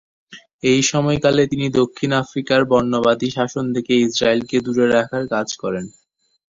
এই 0.63 0.81
সময়কালে 0.91 1.43
তিনি 1.47 1.67
দক্ষিণ 1.79 2.11
আফ্রিকার 2.21 2.61
বর্ণবাদী 2.71 3.29
শাসন 3.37 3.65
থেকে 3.75 3.93
ইসরায়েলকে 4.05 4.57
দূরে 4.65 4.85
রাখার 4.89 5.23
কাজ 5.33 5.47
করেন। 5.61 5.85